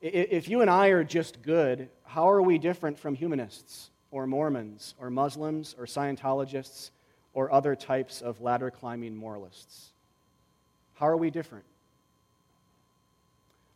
[0.00, 4.94] If you and I are just good, how are we different from humanists or Mormons
[4.98, 6.90] or Muslims or Scientologists
[7.34, 9.92] or other types of ladder climbing moralists?
[10.94, 11.64] How are we different?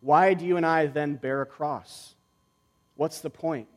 [0.01, 2.15] Why do you and I then bear a cross?
[2.97, 3.69] What's the point?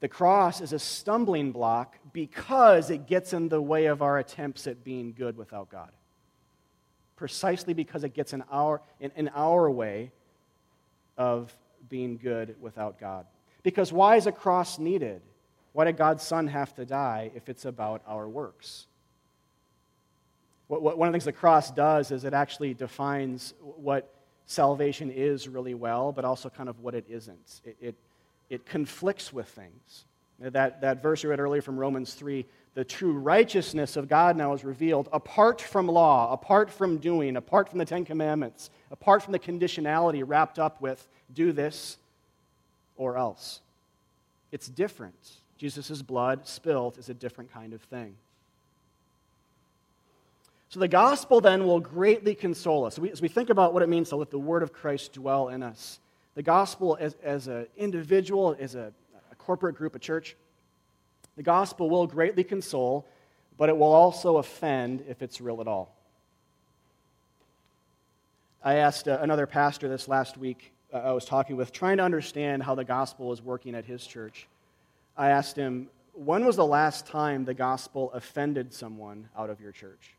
[0.00, 4.66] The cross is a stumbling block because it gets in the way of our attempts
[4.66, 5.90] at being good without God.
[7.16, 10.10] Precisely because it gets in our, in, in our way
[11.20, 11.54] of
[11.90, 13.26] being good without God.
[13.62, 15.20] Because why is a cross needed?
[15.74, 18.86] Why did God's Son have to die if it's about our works?
[20.68, 24.14] One of the things the cross does is it actually defines what
[24.46, 27.60] salvation is really well, but also kind of what it isn't.
[27.64, 27.94] It, it,
[28.48, 30.06] it conflicts with things.
[30.38, 34.52] That, that verse you read earlier from Romans 3 the true righteousness of God now
[34.52, 39.32] is revealed apart from law, apart from doing, apart from the Ten Commandments, apart from
[39.32, 41.96] the conditionality wrapped up with do this
[42.96, 43.60] or else.
[44.52, 45.14] It's different.
[45.58, 48.14] Jesus' blood spilled is a different kind of thing.
[50.68, 52.98] So the gospel then will greatly console us.
[52.98, 55.64] As we think about what it means to let the word of Christ dwell in
[55.64, 55.98] us,
[56.36, 58.92] the gospel as, as an individual, as a,
[59.32, 60.36] a corporate group, a church,
[61.40, 63.06] the gospel will greatly console,
[63.56, 65.96] but it will also offend if it's real at all.
[68.62, 72.02] I asked uh, another pastor this last week, uh, I was talking with, trying to
[72.02, 74.48] understand how the gospel was working at his church.
[75.16, 79.72] I asked him, When was the last time the gospel offended someone out of your
[79.72, 80.10] church?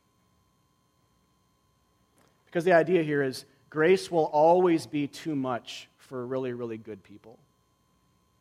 [2.47, 7.03] Because the idea here is grace will always be too much for really, really good
[7.03, 7.37] people,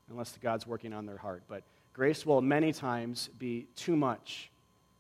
[0.09, 1.43] unless God's working on their heart.
[1.47, 4.51] But grace will many times be too much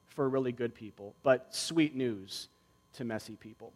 [0.08, 2.48] for really good people, but sweet news
[2.94, 3.72] to messy people.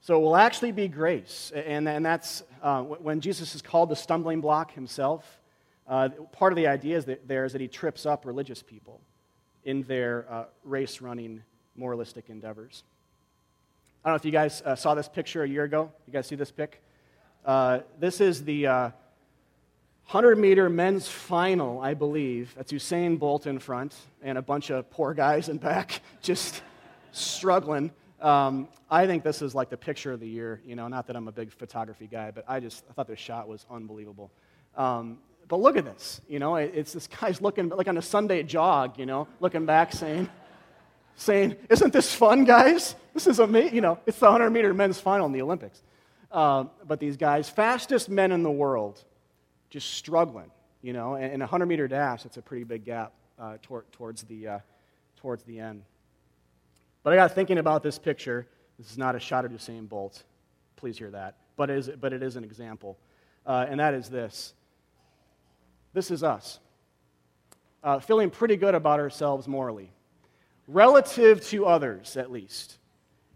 [0.00, 1.50] So it will actually be grace.
[1.54, 5.40] And, and that's uh, when Jesus is called the stumbling block himself.
[5.88, 9.00] Uh, part of the idea is that there is that he trips up religious people
[9.64, 11.42] in their uh, race running
[11.74, 12.84] moralistic endeavors.
[14.04, 15.90] I don't know if you guys uh, saw this picture a year ago.
[16.06, 16.82] You guys see this pic?
[17.44, 18.92] Uh, this is the
[20.06, 22.54] 100 uh, meter men's final, I believe.
[22.56, 26.62] That's Usain Bolt in front and a bunch of poor guys in back just
[27.12, 27.90] struggling.
[28.20, 30.60] Um, I think this is like the picture of the year.
[30.64, 33.18] You know, not that I'm a big photography guy, but I just I thought this
[33.18, 34.30] shot was unbelievable.
[34.76, 36.20] Um, but look at this.
[36.28, 38.98] You know, it's this guy's looking like on a Sunday jog.
[38.98, 40.28] You know, looking back, saying,
[41.16, 42.94] saying, "Isn't this fun, guys?
[43.14, 45.82] This is amazing." You know, it's the 100 meter men's final in the Olympics.
[46.30, 49.04] Uh, but these guys, fastest men in the world,
[49.74, 50.52] just struggling.
[50.82, 53.84] You know, and, and a 100 meter dash, it's a pretty big gap uh, tor-
[53.90, 54.58] towards the uh,
[55.16, 55.82] towards the end.
[57.02, 58.46] But I got thinking about this picture.
[58.78, 60.22] This is not a shot of Usain Bolt.
[60.76, 61.34] Please hear that.
[61.56, 62.96] But it is, but it is an example.
[63.44, 64.54] Uh, and that is this
[65.92, 66.60] this is us.
[67.82, 69.90] Uh, feeling pretty good about ourselves morally,
[70.68, 72.78] relative to others, at least.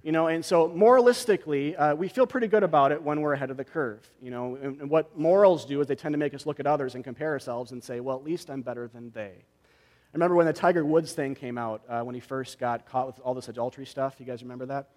[0.02, 3.50] You know, and so moralistically, uh, we feel pretty good about it when we're ahead
[3.50, 4.08] of the curve.
[4.22, 6.66] You know, and, and what morals do is they tend to make us look at
[6.66, 9.32] others and compare ourselves and say, well, at least I'm better than they.
[9.34, 13.08] I remember when the Tiger Woods thing came out, uh, when he first got caught
[13.08, 14.16] with all this adultery stuff.
[14.18, 14.88] You guys remember that?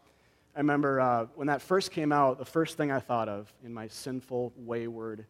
[0.56, 3.74] I remember uh, when that first came out, the first thing I thought of in
[3.74, 5.26] my sinful, wayward,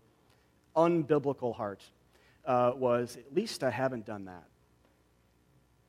[0.76, 1.84] unbiblical heart
[2.46, 4.44] uh, was, at least I haven't done that.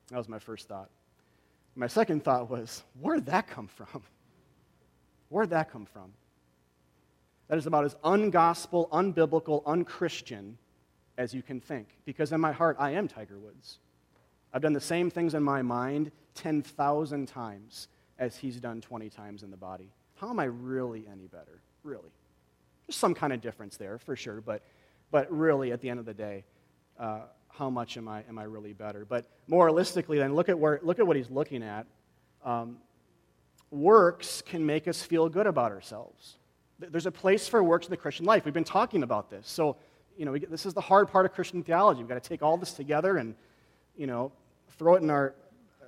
[0.09, 0.91] That was my first thought.
[1.75, 4.03] My second thought was, where'd that come from?
[5.29, 6.13] Where'd that come from?
[7.53, 10.57] that is about as ungospel, unbiblical, unchristian
[11.19, 11.87] as you can think.
[12.07, 13.79] Because in my heart, I am Tiger Woods.
[14.55, 19.43] I've done the same things in my mind 10,000 times as he's done 20 times
[19.43, 19.93] in the body.
[20.15, 21.61] How am I really any better?
[21.85, 22.09] Really?
[22.87, 24.63] There's some kind of difference there, for sure, but,
[25.11, 26.45] but really, at the end of the day,
[26.99, 27.21] uh,
[27.53, 29.05] how much am I, am I really better?
[29.05, 31.87] But moralistically, then, look at, where, look at what he's looking at.
[32.45, 32.79] Um,
[33.71, 36.37] works can make us feel good about ourselves.
[36.79, 38.45] There's a place for works in the Christian life.
[38.45, 39.49] We've been talking about this.
[39.49, 39.77] So,
[40.17, 42.01] you know, get, this is the hard part of Christian theology.
[42.01, 43.35] We've got to take all this together and,
[43.97, 44.33] you know,
[44.79, 45.35] throw it in our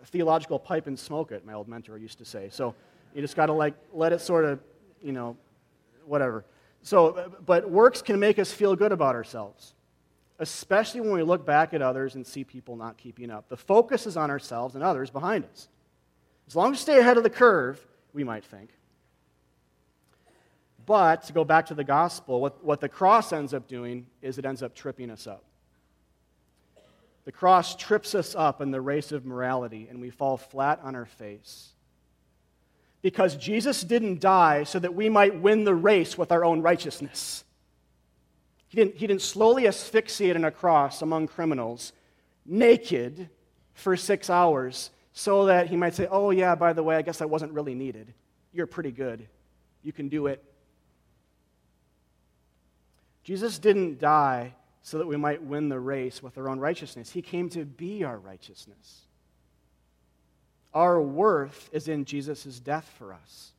[0.07, 2.49] theological pipe and smoke it, my old mentor used to say.
[2.51, 2.75] So
[3.15, 4.61] you just got to, like, let it sort of,
[5.03, 5.37] you know,
[6.05, 6.45] whatever.
[6.83, 9.75] So, but works can make us feel good about ourselves,
[10.39, 13.49] especially when we look back at others and see people not keeping up.
[13.49, 15.69] The focus is on ourselves and others behind us.
[16.47, 18.71] As long as we stay ahead of the curve, we might think.
[20.87, 24.39] But to go back to the gospel, what, what the cross ends up doing is
[24.39, 25.45] it ends up tripping us up.
[27.25, 30.95] The cross trips us up in the race of morality, and we fall flat on
[30.95, 31.71] our face.
[33.01, 37.45] Because Jesus didn't die so that we might win the race with our own righteousness.
[38.75, 41.93] He didn't, he didn't slowly asphyxiate on a cross among criminals,
[42.45, 43.29] naked,
[43.73, 47.19] for six hours, so that he might say, Oh, yeah, by the way, I guess
[47.19, 48.13] that wasn't really needed.
[48.53, 49.29] You're pretty good.
[49.85, 50.43] You can do it.
[53.23, 57.13] Jesus didn't die so that we might win the race with our own righteousness.
[57.13, 59.03] He came to be our righteousness.
[60.75, 63.53] Our worth is in Jesus' death for us,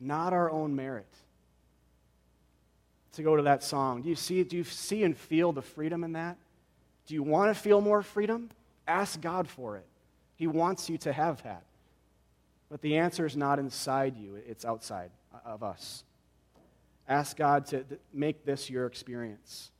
[0.00, 1.14] not our own merit.
[3.14, 6.02] To go to that song, do you see, do you see and feel the freedom
[6.02, 6.36] in that?
[7.06, 8.50] Do you want to feel more freedom?
[8.88, 9.86] Ask God for it.
[10.36, 11.62] He wants you to have that.
[12.70, 16.02] But the answer is not inside you, it's outside uh, of us.
[17.08, 19.70] Ask God to make this your experience.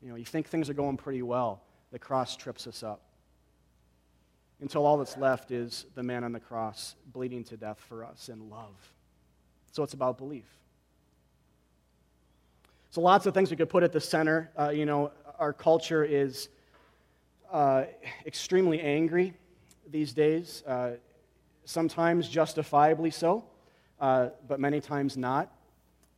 [0.00, 3.00] You know, you think things are going pretty well, the cross trips us up.
[4.60, 8.28] Until all that's left is the man on the cross bleeding to death for us
[8.28, 8.74] in love.
[9.72, 10.46] So it's about belief.
[12.94, 14.52] So lots of things we could put at the center.
[14.56, 16.48] Uh, you know, our culture is
[17.50, 17.86] uh,
[18.24, 19.34] extremely angry
[19.90, 20.92] these days, uh,
[21.64, 23.42] sometimes justifiably so,
[23.98, 25.50] uh, but many times not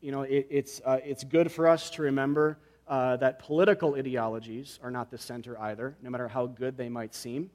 [0.01, 4.79] you know, it, it's, uh, it's good for us to remember uh, that political ideologies
[4.83, 7.51] are not the center either, no matter how good they might seem.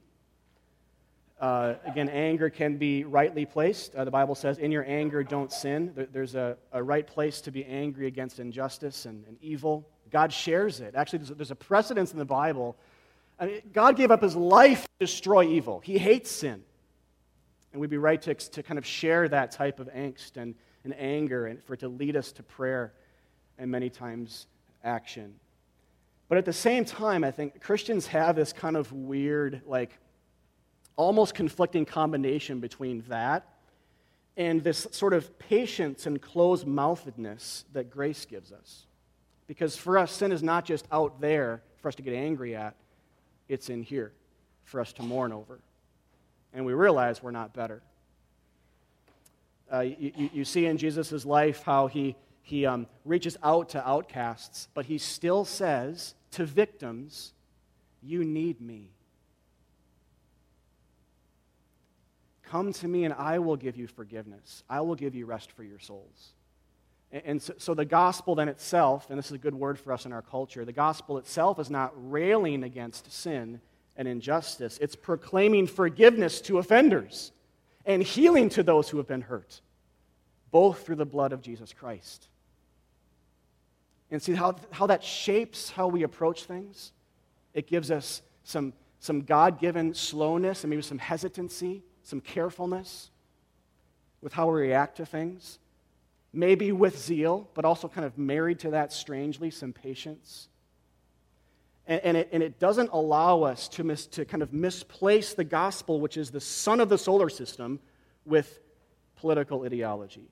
[1.42, 3.96] Uh, again, anger can be rightly placed.
[3.96, 5.90] Uh, the Bible says, in your anger, don't sin.
[5.92, 9.84] There, there's a, a, right place to be angry against injustice and, and evil.
[10.12, 10.94] God shares it.
[10.94, 12.76] Actually, there's a, there's a precedence in the Bible.
[13.40, 16.62] I mean, God gave up his life to destroy evil, he hates sin.
[17.72, 20.94] And we'd be right to, to kind of share that type of angst and, and
[20.96, 22.92] anger and for it to lead us to prayer
[23.58, 24.46] and many times
[24.84, 25.34] action.
[26.28, 29.98] But at the same time, I think Christians have this kind of weird, like,
[30.96, 33.46] almost conflicting combination between that
[34.36, 38.86] and this sort of patience and closed mouthedness that grace gives us.
[39.46, 42.74] Because for us, sin is not just out there for us to get angry at,
[43.48, 44.12] it's in here
[44.64, 45.58] for us to mourn over.
[46.54, 47.82] And we realize we're not better.
[49.70, 54.68] Uh, you, you, see in Jesus' life how he, he um, reaches out to outcasts,
[54.74, 57.32] but he still says to victims,
[58.02, 58.90] You need me.
[62.52, 64.62] Come to me and I will give you forgiveness.
[64.68, 66.34] I will give you rest for your souls.
[67.10, 70.12] And, so the gospel then itself, and this is a good word for us in
[70.12, 73.62] our culture, the gospel itself is not railing against sin
[73.96, 77.32] and injustice, it's proclaiming forgiveness to offenders
[77.86, 79.62] and healing to those who have been hurt,
[80.50, 82.28] both through the blood of Jesus Christ.
[84.10, 86.92] And see how, how that shapes how we approach things?
[87.54, 93.10] It gives us some, some God given slowness and maybe some hesitancy, some carefulness
[94.20, 95.58] with how we react to things.
[96.32, 100.48] Maybe with zeal, but also kind of married to that strangely, some patience.
[101.86, 105.44] And, and, it, and it doesn't allow us to, mis, to kind of misplace the
[105.44, 107.80] gospel, which is the sun of the solar system,
[108.24, 108.60] with
[109.16, 110.28] political ideology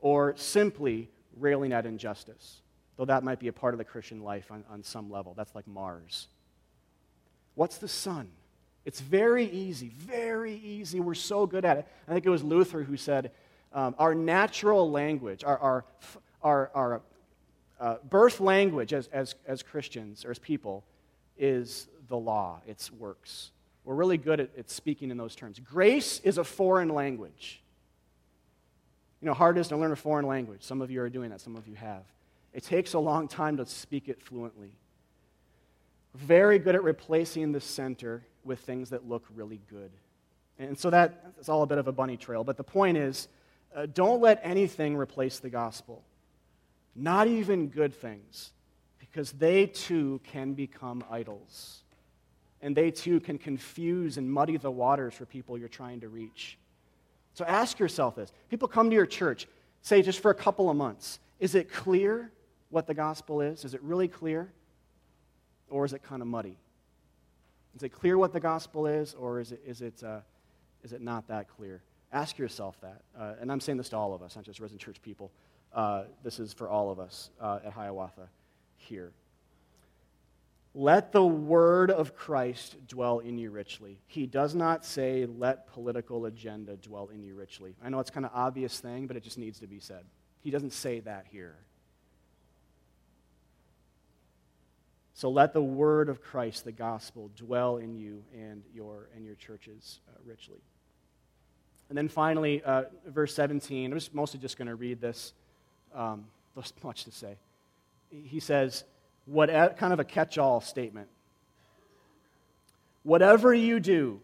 [0.00, 2.60] or simply railing at injustice,
[2.96, 5.34] though that might be a part of the Christian life on, on some level.
[5.36, 6.28] That's like Mars.
[7.54, 8.28] What's the sun?
[8.86, 11.00] It's very easy, very easy.
[11.00, 11.88] We're so good at it.
[12.06, 13.32] I think it was Luther who said,
[13.72, 15.84] um, Our natural language, our, our,
[16.40, 17.02] our, our
[17.80, 20.84] uh, birth language as, as, as Christians or as people
[21.36, 23.50] is the law, it's works.
[23.84, 25.58] We're really good at, at speaking in those terms.
[25.58, 27.60] Grace is a foreign language.
[29.20, 30.62] You know, hard is to learn a foreign language.
[30.62, 32.04] Some of you are doing that, some of you have.
[32.54, 34.70] It takes a long time to speak it fluently.
[36.14, 39.90] Very good at replacing the center with things that look really good.
[40.58, 42.44] And so that's all a bit of a bunny trail.
[42.44, 43.28] But the point is
[43.74, 46.02] uh, don't let anything replace the gospel,
[46.94, 48.52] not even good things,
[48.98, 51.82] because they too can become idols.
[52.62, 56.58] And they too can confuse and muddy the waters for people you're trying to reach.
[57.34, 58.32] So ask yourself this.
[58.48, 59.46] People come to your church,
[59.82, 62.32] say just for a couple of months, is it clear
[62.70, 63.64] what the gospel is?
[63.64, 64.50] Is it really clear?
[65.68, 66.56] Or is it kind of muddy?
[67.76, 70.20] Is it clear what the gospel is, or is it, is it, uh,
[70.82, 71.82] is it not that clear?
[72.10, 73.02] Ask yourself that.
[73.18, 75.30] Uh, and I'm saying this to all of us, not just Risen Church people.
[75.74, 78.30] Uh, this is for all of us uh, at Hiawatha
[78.78, 79.12] here.
[80.74, 83.98] Let the word of Christ dwell in you richly.
[84.06, 87.76] He does not say, let political agenda dwell in you richly.
[87.84, 90.04] I know it's kind of obvious thing, but it just needs to be said.
[90.40, 91.56] He doesn't say that here.
[95.16, 99.34] So let the word of Christ, the gospel, dwell in you and your, and your
[99.36, 100.60] churches uh, richly.
[101.88, 105.32] And then finally, uh, verse 17, I'm just mostly just going to read this.
[105.94, 107.38] Um, there's much to say.
[108.10, 108.84] He says,
[109.24, 109.48] what
[109.78, 111.08] kind of a catch-all statement.
[113.02, 114.20] Whatever you do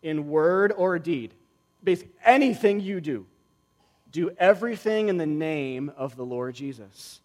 [0.00, 1.34] in word or deed,
[1.82, 3.26] basically anything you do,
[4.12, 7.20] do everything in the name of the Lord Jesus,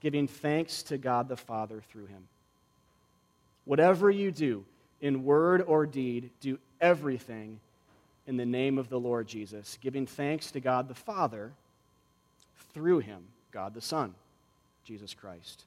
[0.00, 2.28] giving thanks to God the Father through him.
[3.64, 4.64] Whatever you do
[5.00, 7.60] in word or deed, do everything
[8.26, 11.52] in the name of the Lord Jesus, giving thanks to God the Father
[12.72, 14.14] through him, God the Son,
[14.84, 15.64] Jesus Christ.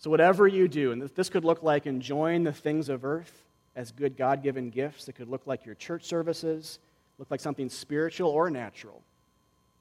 [0.00, 3.42] So, whatever you do, and this could look like enjoying the things of earth
[3.74, 6.78] as good God given gifts, it could look like your church services,
[7.18, 9.02] look like something spiritual or natural,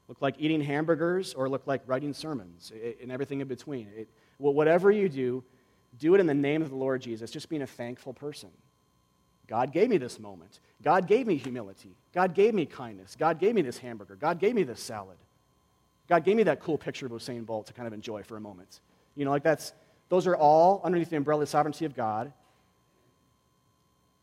[0.08, 3.88] look like eating hamburgers or look like writing sermons, and everything in between.
[3.96, 4.08] It,
[4.38, 5.44] whatever you do,
[6.00, 8.50] do it in the name of the Lord Jesus, just being a thankful person.
[9.48, 10.60] God gave me this moment.
[10.84, 11.96] God gave me humility.
[12.14, 13.16] God gave me kindness.
[13.18, 14.16] God gave me this hamburger.
[14.16, 15.18] God gave me this salad.
[16.10, 18.42] God gave me that cool picture of Usain Bolt to kind of enjoy for a
[18.42, 18.82] moment.
[19.16, 19.74] You know, like that's
[20.10, 22.32] those are all underneath the umbrella of the sovereignty of God.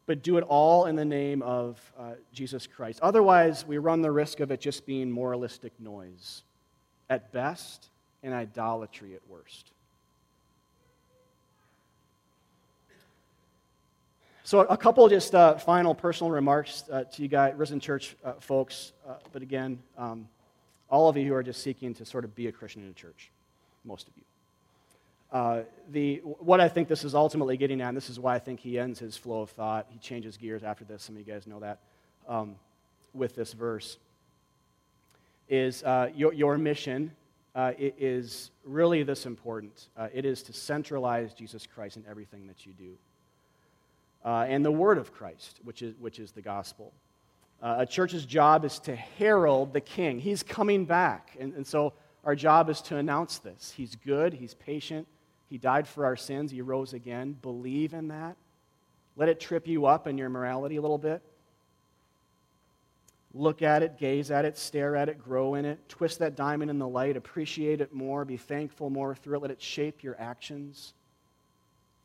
[0.07, 3.01] But do it all in the name of uh, Jesus Christ.
[3.01, 6.43] Otherwise, we run the risk of it just being moralistic noise
[7.09, 7.89] at best
[8.23, 9.73] and idolatry at worst.
[14.47, 18.35] So, a couple just uh, final personal remarks uh, to you guys, Risen Church uh,
[18.35, 18.93] folks.
[19.09, 20.29] Uh, but again, um,
[20.91, 22.93] all of you who are just seeking to sort of be a Christian in a
[22.93, 23.31] church,
[23.87, 24.23] most of you.
[25.33, 28.39] Uh, the, what I think this is ultimately getting at, and this is why I
[28.39, 31.33] think he ends his flow of thought, he changes gears after this, some of you
[31.33, 31.79] guys know that,
[32.29, 32.57] um,
[33.15, 33.97] with this verse,
[35.49, 37.11] is uh, your, your mission
[37.79, 39.89] is really this important.
[40.13, 42.99] It is to centralize Jesus Christ in everything that you do.
[44.25, 46.93] Uh, and the word of Christ, which is, which is the gospel.
[47.63, 50.19] Uh, a church's job is to herald the king.
[50.19, 51.37] He's coming back.
[51.39, 51.93] And, and so
[52.25, 53.73] our job is to announce this.
[53.77, 55.07] He's good, he's patient,
[55.55, 56.51] he died for our sins.
[56.51, 57.37] He rose again.
[57.41, 58.37] Believe in that.
[59.17, 61.23] Let it trip you up in your morality a little bit.
[63.33, 65.89] Look at it, gaze at it, stare at it, grow in it.
[65.89, 67.17] Twist that diamond in the light.
[67.17, 68.25] Appreciate it more.
[68.25, 69.43] Be thankful more through it.
[69.43, 70.95] Let it shape your actions.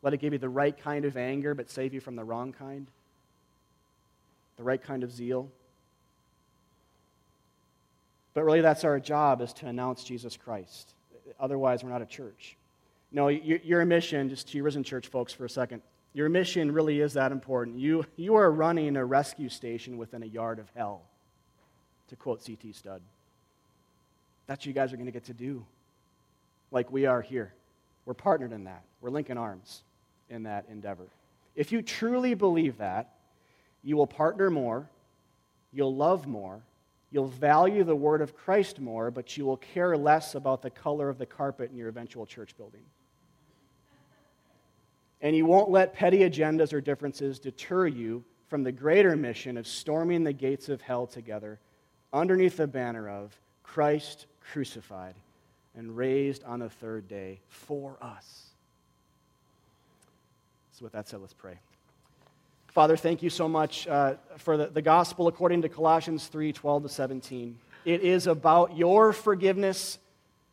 [0.02, 2.54] Let it give you the right kind of anger, but save you from the wrong
[2.54, 2.88] kind.
[4.58, 5.50] The right kind of zeal.
[8.34, 10.94] But really, that's our job, is to announce Jesus Christ.
[11.40, 12.56] Otherwise, we're not a church.
[13.12, 15.82] No, your mission, just to your risen church folks for a second,
[16.14, 17.78] your mission really is that important.
[17.78, 21.02] You, you are running a rescue station within a yard of hell,
[22.10, 22.72] to quote C.T.
[22.74, 23.02] Studd.
[24.48, 25.66] That's what you guys are going to get to do,
[26.72, 27.54] like we are here.
[28.06, 29.82] We're partnered in that, we're linking arms
[30.30, 31.08] in that endeavor.
[31.56, 33.14] If you truly believe that,
[33.84, 34.90] you will partner more,
[35.72, 36.62] you'll love more,
[37.12, 41.10] you'll value the word of Christ more, but you will care less about the color
[41.10, 42.84] of the carpet in your eventual church building.
[45.22, 49.68] And you won't let petty agendas or differences deter you from the greater mission of
[49.68, 51.60] storming the gates of hell together
[52.14, 55.16] underneath the banner of Christ crucified
[55.76, 58.49] and raised on the third day for us.
[60.80, 61.60] So, with that said, let's pray.
[62.68, 66.84] Father, thank you so much uh, for the, the gospel according to Colossians 3 12
[66.84, 67.60] to 17.
[67.84, 70.00] It is about your forgiveness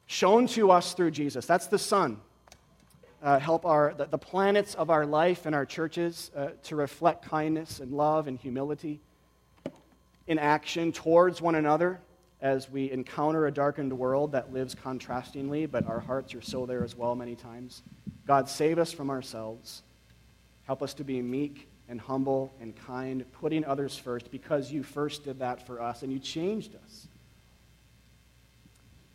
[0.07, 1.47] shown to us through Jesus.
[1.47, 2.21] That's the Son
[3.23, 7.25] uh, help our, the, the, planets of our life and our churches uh, to reflect
[7.25, 9.01] kindness and love and humility
[10.27, 12.01] in action towards one another
[12.41, 16.83] as we encounter a darkened world that lives contrastingly, but our hearts are so there
[16.83, 17.83] as well many times.
[18.27, 19.83] God, save us from ourselves.
[20.67, 25.25] Help us to be meek and humble and kind, putting others first because you first
[25.25, 27.09] did that for us and you changed us.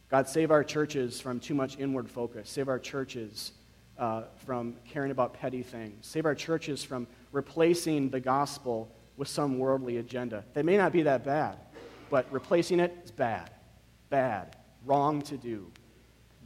[0.09, 2.49] God, save our churches from too much inward focus.
[2.49, 3.53] Save our churches
[3.97, 6.05] uh, from caring about petty things.
[6.05, 10.43] Save our churches from replacing the gospel with some worldly agenda.
[10.53, 11.57] They may not be that bad,
[12.09, 13.51] but replacing it is bad.
[14.09, 14.57] Bad.
[14.85, 15.71] Wrong to do.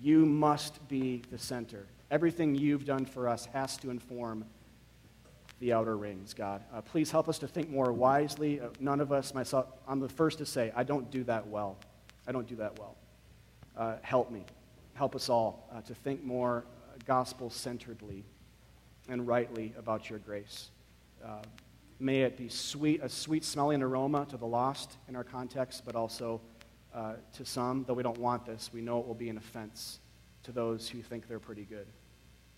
[0.01, 1.87] You must be the center.
[2.11, 4.45] Everything you've done for us has to inform
[5.59, 6.63] the outer rings, God.
[6.73, 8.59] Uh, please help us to think more wisely.
[8.59, 11.77] Uh, none of us, myself, I'm the first to say, I don't do that well.
[12.27, 12.95] I don't do that well.
[13.77, 14.45] Uh, help me.
[14.93, 18.23] Help us all uh, to think more uh, gospel centeredly
[19.07, 20.71] and rightly about your grace.
[21.23, 21.41] Uh,
[21.99, 25.95] may it be sweet, a sweet smelling aroma to the lost in our context, but
[25.95, 26.41] also
[27.33, 29.99] to some, though we don't want this, we know it will be an offense
[30.43, 31.87] to those who think they're pretty good.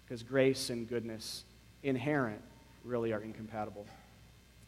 [0.06, 1.44] Because grace and goodness
[1.82, 2.40] inherent
[2.88, 3.86] really are incompatible.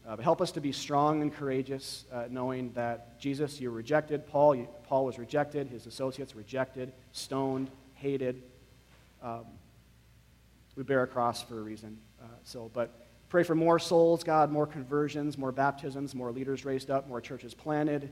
[0.08, 3.78] Uh, but help us to be strong and courageous, uh, knowing that Jesus, you were
[3.78, 4.28] rejected.
[4.28, 5.68] Paul, you, Paul was rejected.
[5.68, 8.42] His associates rejected, stoned, hated.
[9.22, 9.46] Um,
[10.76, 11.98] we bear a cross for a reason.
[12.22, 16.90] Uh, so, but pray for more souls, God, more conversions, more baptisms, more leaders raised
[16.90, 18.12] up, more churches planted.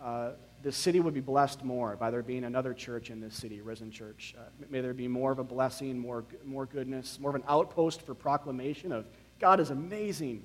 [0.00, 0.32] Uh,
[0.62, 3.90] the city would be blessed more by there being another church in this city, Risen
[3.90, 4.34] Church.
[4.38, 8.02] Uh, may there be more of a blessing, more, more goodness, more of an outpost
[8.02, 9.06] for proclamation of
[9.42, 10.44] God is amazing.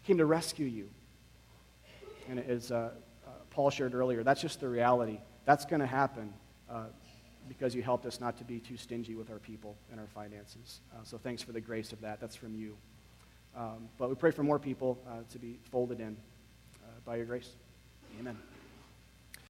[0.00, 0.88] He came to rescue you.
[2.30, 2.92] And as uh,
[3.26, 5.18] uh, Paul shared earlier, that's just the reality.
[5.44, 6.32] That's going to happen
[6.70, 6.84] uh,
[7.48, 10.80] because you helped us not to be too stingy with our people and our finances.
[10.94, 12.20] Uh, so thanks for the grace of that.
[12.20, 12.76] That's from you.
[13.56, 16.16] Um, but we pray for more people uh, to be folded in
[16.76, 17.50] uh, by your grace.
[18.20, 18.38] Amen.